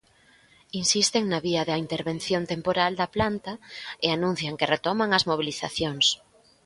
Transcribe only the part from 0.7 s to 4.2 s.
Insisten na vía da intervención temporal da planta e